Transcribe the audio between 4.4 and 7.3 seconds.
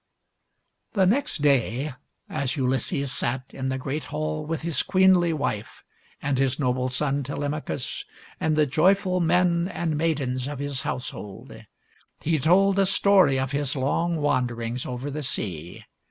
with his queenly wife and his noble son